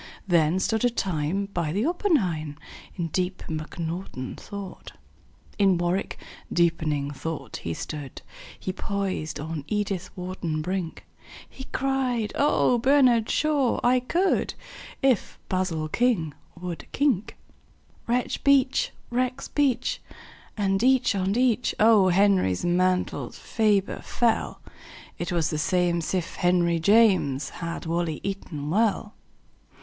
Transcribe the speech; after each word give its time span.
Then 0.27 0.57
stood 0.57 0.83
a 0.83 0.89
time 0.89 1.45
by 1.53 1.71
the 1.71 1.85
oppenheim 1.85 2.57
In 2.95 3.09
deep 3.09 3.43
mcnaughton 3.47 4.35
thought. 4.35 4.93
In 5.59 5.77
warwick 5.77 6.17
deeping 6.51 7.11
thought 7.11 7.57
he 7.57 7.75
stood 7.75 8.23
He 8.59 8.73
poised 8.73 9.39
on 9.39 9.63
edithwharton 9.69 10.63
brink; 10.63 11.05
He 11.47 11.65
cried, 11.65 12.33
"Ohbernardshaw! 12.33 13.79
I 13.83 13.99
could 13.99 14.55
If 15.03 15.37
basilking 15.49 16.33
would 16.59 16.91
kink." 16.91 17.37
Rexbeach! 18.07 18.89
rexbeach! 19.11 19.99
and 20.57 20.81
each 20.81 21.13
on 21.13 21.37
each 21.37 21.75
O. 21.79 22.07
Henry's 22.09 22.65
mantles 22.65 23.37
ferber 23.37 24.01
fell. 24.01 24.61
It 25.19 25.31
was 25.31 25.51
the 25.51 25.59
same'sif 25.59 26.37
henryjames 26.37 27.49
Had 27.51 27.85
wally 27.85 28.19
eaton 28.23 28.71
well. 28.71 29.13